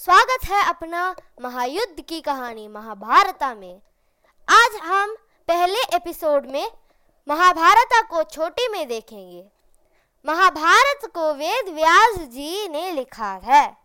स्वागत 0.00 0.44
है 0.44 0.62
अपना 0.68 1.16
महायुद्ध 1.42 2.00
की 2.00 2.20
कहानी 2.20 2.68
महाभारता 2.68 3.54
में। 3.54 3.80
आज 4.48 4.76
हम 4.82 5.14
पहले 5.48 5.80
एपिसोड 5.96 6.46
में 6.46 6.70
महाभारता 7.28 8.00
को 8.02 8.22
छोटी 8.22 8.68
में 8.68 8.88
देखेंगे। 8.88 9.44
महाभारत 10.26 11.10
को 11.14 11.32
वेद 11.34 11.68
व्यास 11.68 12.18
जी 12.18 12.68
ने 12.68 12.90
लिखा 12.90 13.32
है। 13.44 13.76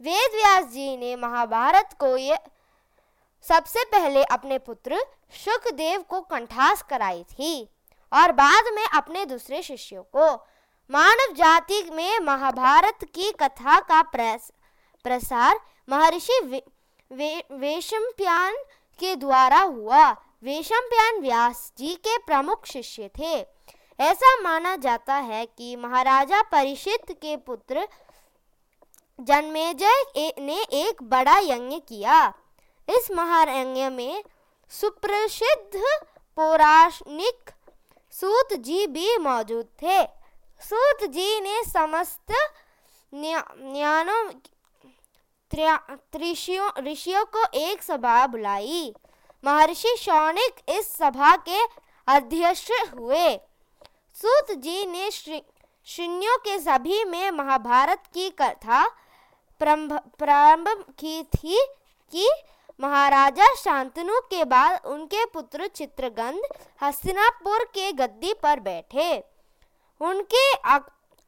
वेद 0.00 0.34
व्यास 0.34 0.64
जी 0.64 0.96
ने 0.96 1.16
महाभारत 1.16 1.96
को 1.98 2.16
ये 2.16 2.38
सबसे 3.44 3.84
पहले 3.84 4.24
अपने 4.24 4.58
पुत्र 4.58 5.04
सुखदेव 5.44 6.02
को 6.02 6.20
कंठास 6.20 6.82
कराई 6.82 7.22
थी 7.22 7.68
और 8.12 8.32
बाद 8.32 8.72
में 8.74 8.84
अपने 8.94 9.24
दूसरे 9.26 9.62
शिष्यों 9.62 10.02
को 10.02 10.32
मानव 10.90 11.34
जाति 11.34 11.90
में 11.92 12.18
महाभारत 12.18 12.98
की 13.04 13.30
कथा 13.32 13.80
का 13.80 14.02
प्रस 14.02 14.52
प्रसार 15.04 15.60
महर्षि 15.88 16.40
वे, 16.44 16.62
वे, 17.12 17.44
वेशम्प्यान 17.52 18.54
के 18.98 19.16
द्वारा 19.16 19.60
हुआ। 19.60 20.10
वेशम्प्यान 20.42 21.20
व्यास 21.20 21.72
जी 21.78 21.94
के 21.94 22.18
प्रमुख 22.18 22.66
शिष्य 22.66 23.10
थे। 23.18 23.46
ऐसा 24.00 24.40
माना 24.40 24.76
जाता 24.76 25.14
है 25.14 25.46
कि 25.46 25.76
महाराजा 25.76 26.42
परिषित 26.42 27.12
के 27.12 27.36
पुत्र 27.36 27.88
जन्मेजय 29.20 30.04
ने 30.38 30.62
एक 30.72 31.02
बड़ा 31.02 31.38
यज्ञ 31.38 31.76
किया। 31.78 32.32
इस 32.88 33.10
महायज्ञ 33.10 33.88
में 33.88 34.24
सुप्रसिद्ध 34.70 35.82
पौराणिक 36.36 37.50
सूत 38.12 38.52
जी 38.52 38.86
भी 38.86 39.16
मौजूद 39.18 39.66
थे। 39.82 40.04
सूत 40.60 41.04
जी 41.04 41.40
ने 41.40 41.62
समस्त 41.64 42.32
न्यानों 43.14 44.30
ऋषियों 45.54 47.24
को 47.26 47.44
एक 47.58 47.82
सभा 47.82 48.26
बुलाई। 48.26 48.92
महर्षि 49.44 49.94
शौनिक 49.98 50.70
इस 50.70 50.92
सभा 50.96 51.34
के 51.48 51.60
अध्यक्ष 52.08 52.70
हुए। 52.94 53.28
सूत 54.16 54.50
जी 54.58 54.84
ने 54.86 55.10
श्रीनियों 55.10 56.36
के 56.38 56.58
सभी 56.58 57.04
में 57.04 57.30
महाभारत 57.30 58.02
की 58.14 58.28
कथा 58.32 58.86
प्रारंभ 59.60 60.68
की 60.98 61.22
थी 61.34 61.58
कि 62.12 62.28
महाराजा 62.80 63.54
शांतनु 63.54 64.20
के 64.30 64.44
बाद 64.44 64.86
उनके 64.86 65.24
पुत्र 65.24 65.66
चित्रगंध 65.66 66.42
हस्तिनापुर 66.82 67.64
के 67.74 67.92
गद्दी 67.92 68.32
पर 68.42 68.60
बैठे। 68.60 69.12
उनके 70.00 70.50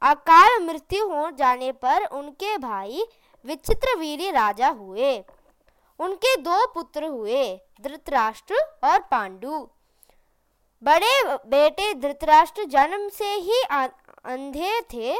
अकाल 0.03 0.63
मृत्यु 0.63 1.07
हो 1.09 1.31
जाने 1.31 1.71
पर 1.75 2.05
उनके 2.13 2.57
भाई 2.59 3.05
विचित्र 3.45 3.97
वीर 3.99 4.33
राजा 4.35 4.69
हुए। 4.71 5.19
उनके 6.01 6.37
दो 6.37 6.67
पुत्र 6.67 7.05
हुए, 7.05 7.45
धृतराष्ट्र 7.81 8.55
और 8.85 8.99
पांडु। 9.01 9.59
बड़े 10.83 11.23
बेटे 11.47 11.93
धृतराष्ट्र 11.95 12.65
जन्म 12.65 13.09
से 13.09 13.33
ही 13.33 13.63
अंधे 14.25 14.81
थे, 14.93 15.15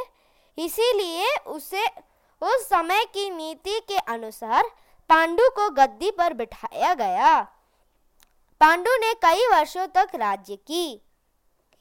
इसीलिए 0.57 1.35
उसे 1.47 1.85
उस 2.41 2.67
समय 2.69 3.05
की 3.05 3.29
नीति 3.29 3.79
के 3.87 3.97
अनुसार 4.07 4.63
पांडु 5.09 5.49
को 5.49 5.69
गद्दी 5.69 6.11
पर 6.11 6.33
बिठाया 6.33 6.93
गया। 6.93 7.41
पांडु 8.61 8.91
ने 8.97 9.13
कई 9.23 9.47
वर्षों 9.47 9.87
तक 9.87 10.15
राज्य 10.15 10.55
की। 10.57 10.95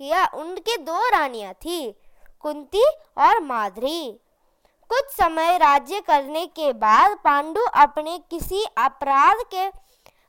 किया 0.00 0.26
उनके 0.34 0.76
दो 0.76 1.08
रानियाँ 1.10 1.52
थी, 1.54 1.92
कुंती 2.40 2.84
और 3.18 3.40
माधुरी। 3.40 4.20
कुछ 4.90 5.10
समय 5.10 5.58
राज्य 5.58 6.00
करने 6.00 6.46
के 6.46 6.72
बाद 6.72 7.16
पांडु 7.24 7.60
अपने 7.74 8.18
किसी 8.30 8.64
अपराध 8.78 9.44
के 9.54 9.68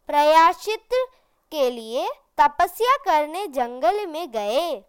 प्रयासित 0.09 0.94
के 1.52 1.70
लिए 1.72 2.08
तपस्या 2.39 2.95
करने 2.98 3.48
जंगल 3.48 4.06
में 4.08 4.31
गए। 4.31 4.83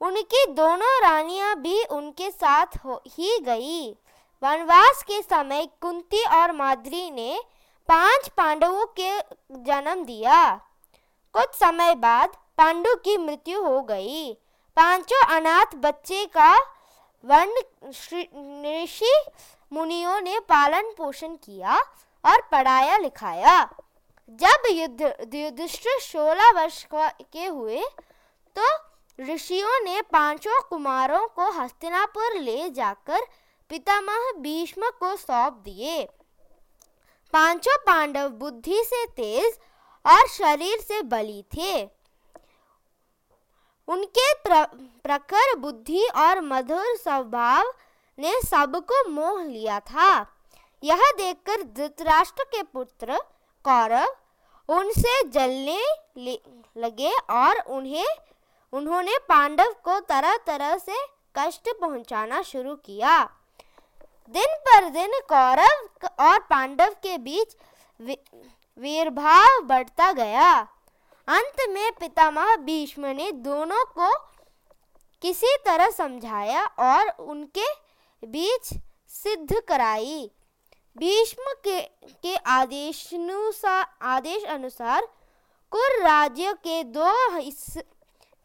उनकी 0.00 0.44
दोनों 0.46 1.00
रानियाँ 1.02 1.54
भी 1.56 1.82
उनके 1.84 2.30
साथ 2.30 2.76
हो 2.84 3.02
ही 3.08 3.38
गई। 3.38 3.90
वनवास 4.42 5.02
के 5.02 5.20
समय 5.22 5.66
कुंती 5.80 6.24
और 6.26 6.52
माद्री 6.52 7.10
ने 7.10 7.40
पाँच 7.88 8.28
पांडवों 8.28 8.86
के 9.00 9.18
जन्म 9.62 10.04
दिया। 10.04 10.60
कुछ 11.34 11.54
समय 11.54 11.94
बाद 11.94 12.36
पांडु 12.58 12.94
की 12.94 13.16
मृत्यु 13.16 13.62
हो 13.62 13.80
गई। 13.82 14.32
पाँचों 14.76 15.24
अनाथ 15.36 15.74
बच्चे 15.76 16.24
का 16.26 16.52
वन 17.24 17.54
ऋषि 18.82 19.14
मुनियों 19.72 20.20
ने 20.20 20.38
पालन 20.48 20.90
पोषण 20.96 21.34
किया 21.36 21.78
और 22.24 22.40
पढ़ाया 22.52 22.96
लिखाया। 22.98 23.62
जब 24.28 24.66
युद्ध, 24.70 25.02
युधिष्ठिर 25.34 25.98
सोलह 26.00 26.50
वर्ष 26.52 26.84
के 26.92 27.44
हुए 27.46 27.82
तो 28.56 28.66
ऋषियों 29.18 29.78
ने 29.84 30.00
पाँचों 30.02 30.60
कुमारों 30.62 31.26
को 31.28 31.50
हस्तिनापुर 31.52 32.38
ले 32.40 32.68
जाकर 32.70 33.26
पितामह 33.70 34.30
भीष्म 34.38 34.90
को 35.00 35.14
सौंप 35.16 35.62
दिए। 35.64 36.04
पाँचों 37.34 37.76
पांडव 37.86 38.28
बुद्धि 38.30 38.82
से 38.84 39.04
तेज 39.06 39.58
और 40.04 40.26
शरीर 40.28 40.80
से 40.80 41.02
बली 41.04 41.42
थे। 41.56 41.84
उनके 43.92 44.32
प्र, 44.34 44.64
प्रखर 45.04 45.56
बुद्धि 45.58 46.06
और 46.16 46.40
मधुर 46.42 46.96
स्वभाव 46.96 47.72
ने 48.18 48.40
सबको 48.42 49.08
मोह 49.10 49.42
लिया 49.42 49.78
था। 49.82 50.10
यह 50.82 51.02
देखकर 51.16 51.62
धृतराष्ट्र 51.64 52.44
के 52.44 52.62
पुत्र 52.64 53.18
कौरव 53.64 54.16
उनसे 54.68 55.22
जलने 55.28 55.80
लगे 56.76 57.10
और 57.30 57.58
उन्हें 57.68 58.16
उन्होंने 58.72 59.16
पांडव 59.28 59.72
को 59.84 59.98
तरह 60.02 60.36
तरह 60.46 60.76
से 60.78 61.04
कष्ट 61.36 61.68
पहुंचाना 61.80 62.42
शुरू 62.42 62.74
किया। 62.76 63.18
दिन 64.34 64.54
पर 64.66 64.88
दिन 64.90 65.12
कौरव 65.28 66.06
और 66.20 66.38
पांडव 66.50 66.94
के 67.02 67.16
बीच 67.20 67.56
वीरभाव 68.00 69.60
बढ़ता 69.62 70.12
गया। 70.12 70.52
अंत 71.28 71.56
में 71.70 71.92
पितामह 71.92 72.56
भीष्म 72.56 73.06
ने 73.06 73.30
दोनों 73.32 73.84
को 73.98 74.12
किसी 75.22 75.56
तरह 75.66 75.90
समझाया 75.90 76.64
और 76.78 77.08
उनके 77.20 77.66
बीच 78.22 78.72
सिद्ध 79.10 79.60
कराई। 79.60 80.30
भीष्म 80.96 81.52
के 81.64 81.80
के 82.22 82.34
आदेश 82.36 83.08
आदेश 84.02 84.44
अनुसार 84.44 85.06
कुल 85.72 86.02
राज्य 86.02 86.52
के 86.52 86.82
दो 86.84 87.36
हिस, 87.36 87.78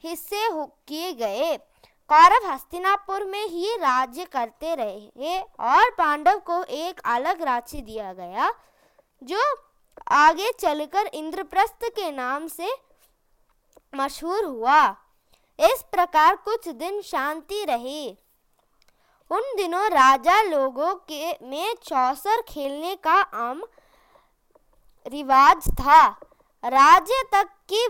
हिस्से 0.03 0.47
किए 0.87 1.11
गए। 1.13 1.57
कौरव 2.09 2.47
हस्तिनापुर 2.47 3.23
में 3.23 3.45
ही 3.45 3.75
राज्य 3.75 4.25
करते 4.25 4.75
रहे 4.75 5.39
और 5.39 5.89
पांडव 5.91 6.39
को 6.39 6.63
एक 6.63 7.01
अलग 7.05 7.41
राज्य 7.41 7.81
दिया 7.81 8.13
गया 8.13 8.51
जो 9.23 9.41
आगे 10.07 10.51
चलकर 10.59 11.05
इंद्रप्रस्थ 11.05 11.83
के 11.83 12.11
नाम 12.11 12.47
से 12.47 12.69
मशहूर 13.95 14.45
हुआ। 14.45 14.89
इस 15.59 15.85
प्रकार 15.91 16.35
कुछ 16.35 16.67
दिन 16.67 17.01
शांति 17.01 17.65
रही। 17.65 18.17
उन 19.31 19.41
दिनों 19.57 19.89
राजा 19.89 20.41
लोगों 20.41 20.95
के 20.95 21.31
में 21.41 21.75
चौसर 21.83 22.41
खेलने 22.41 22.95
का 22.95 23.13
आम 23.13 23.63
रिवाज 25.07 25.57
था। 25.57 26.07
राज्य 26.63 27.23
तक 27.31 27.49
की 27.73 27.87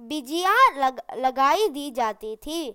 बिजिया 0.00 0.54
लग, 0.76 1.00
लगाई 1.16 1.68
दी 1.68 1.90
जाती 1.90 2.36
थी। 2.36 2.68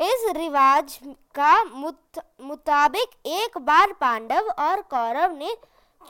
इस 0.00 0.24
रिवाज 0.30 0.98
का 1.34 1.64
मुत, 1.64 2.00
मुताबिक 2.40 3.26
एक 3.26 3.58
बार 3.58 3.92
पांडव 3.92 4.50
और 4.58 4.80
कौरव 4.80 5.32
ने 5.32 5.56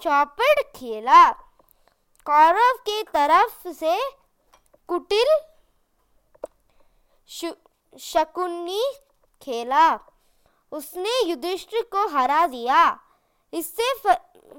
चौपड़ 0.02 0.62
खेला। 0.62 1.51
कौरव 2.26 2.76
की 2.86 3.02
तरफ़ 3.02 3.68
से 3.68 3.98
कुटिल 4.88 5.30
शकुनी 8.00 8.82
खेला। 9.42 9.88
उसने 10.72 11.22
युधिष्ठिर 11.24 11.82
को 11.92 12.06
हरा 12.08 12.46
दिया। 12.46 12.82
इससे 13.52 13.92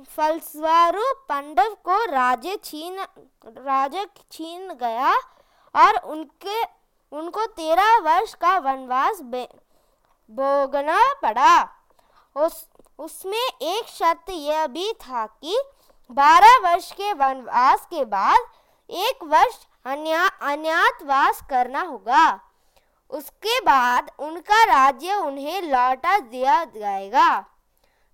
फलस्वरूप 0.08 1.26
पांडव 1.30 1.74
को 1.86 2.04
राज्य 2.06 2.56
छीन 2.64 3.00
राज्य 3.48 4.06
छीन 4.32 4.74
गया 4.74 5.14
और 5.76 5.98
उनके, 6.04 6.64
उनको 7.12 7.46
तेरह 7.46 7.98
वर्ष 8.00 8.34
का 8.34 8.58
वनवास 8.60 9.22
भोगना 9.22 11.14
पड़ा। 11.14 11.64
उस, 12.36 12.66
उसमें 13.00 13.48
एक 13.62 13.88
शर्त 13.88 14.30
यह 14.30 14.68
भी 14.68 14.92
था 14.94 15.26
कि 15.26 15.58
बारह 16.14 16.58
वर्ष 16.64 16.92
के 16.92 17.14
वनवास 17.14 17.86
के 17.86 18.04
बाद 18.06 18.40
एक 18.90 19.24
वर्ष 19.24 19.56
अज्ञातवास 19.86 21.42
करना 21.50 21.82
होगा। 21.82 22.40
उसके 23.12 23.60
बाद 23.60 24.12
उनका 24.20 24.64
राज्य 24.64 25.14
उन्हें 25.16 25.62
लौटा 25.62 26.20
दिया 26.20 26.64
जाएगा। 26.66 27.30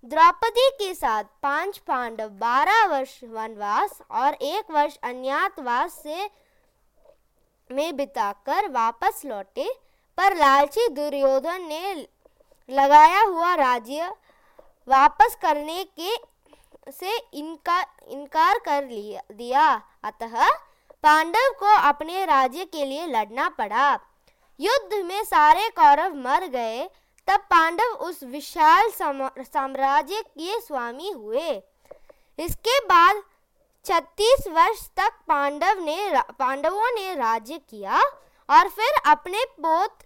द्रौपदी 0.04 0.68
के 0.70 0.94
साथ 0.94 1.24
पाँच 1.42 1.78
पांडव, 1.78 2.28
बारह 2.28 2.84
वर्ष 2.86 3.18
वनवास 3.24 3.98
और 4.10 4.34
एक 4.34 4.70
वर्ष 4.70 4.96
अज्ञातवास 5.02 5.92
से, 5.94 6.30
में 7.70 7.96
बिताकर 7.96 8.68
वापस 8.70 9.22
लौटे। 9.24 9.68
पर 10.18 10.36
लालची 10.36 10.88
दुर्योधन 10.88 11.62
ने 11.62 11.94
लगाया 12.68 13.20
हुआ 13.22 13.54
राज्य 13.54 14.08
वापस 14.88 15.36
करने 15.42 15.84
के 16.00 16.16
से 16.90 17.16
इनका, 17.34 17.80
इनकार 18.08 18.58
कर 18.58 18.84
लिया, 18.84 19.22
दिया। 19.32 19.70
अतः 20.04 20.48
पांडव 21.04 21.50
को 21.58 21.74
अपने 21.78 22.24
राज्य 22.26 22.64
के 22.64 22.84
लिए 22.84 23.06
लड़ना 23.06 23.48
पड़ा। 23.48 23.92
युद्ध 24.60 25.04
में 25.04 25.22
सारे 25.24 25.68
कौरव 25.70 26.14
मर 26.18 26.46
गए, 26.46 26.88
तब 27.28 27.40
पांडव 27.50 27.96
उस 28.00 28.22
विशाल 28.24 28.90
साम्राज्य 28.90 30.22
के 30.22 30.60
स्वामी 30.60 31.10
हुए। 31.10 31.50
इसके 32.38 32.78
बाद 32.86 33.22
छत्तीस 33.84 34.46
वर्ष 34.48 34.80
तक 34.96 35.12
पांडव 35.28 35.80
ने 35.80 36.22
पांडवों 36.38 36.90
ने 36.92 37.14
राज्य 37.14 37.58
किया 37.60 38.00
और 38.48 38.68
फिर 38.68 39.00
अपने 39.06 39.44
पोत 39.56 40.02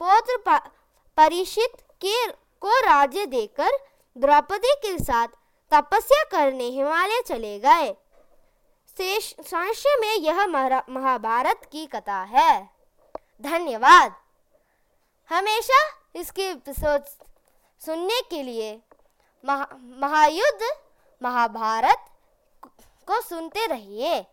पौत्र 0.00 0.58
परिषित 1.18 1.76
के, 2.00 2.26
को 2.26 2.80
राज्य 2.80 3.26
देकर 3.26 3.76
द्रौपदी 4.16 4.74
के 4.82 4.96
साथ 4.98 5.28
तपस्या 5.72 6.24
करने 6.24 6.64
हिमालय 6.64 7.22
चले 7.26 7.58
गए। 7.58 7.94
संशय 9.42 9.96
में 10.00 10.14
यह 10.14 10.46
महाभारत 10.46 11.68
की 11.72 11.86
कथा 11.86 12.22
है। 12.22 12.70
धन्यवाद। 13.42 14.14
हमेशा 15.30 15.80
इसके 16.14 16.48
एपिसोड 16.50 17.02
सुनने 17.80 18.20
के 18.30 18.42
लिए 18.42 18.72
महा, 19.44 19.66
महायुद्ध 19.74 20.62
महाभारत 21.22 22.06
को 23.06 23.20
सुनते 23.20 23.66
रहिए। 23.66 24.24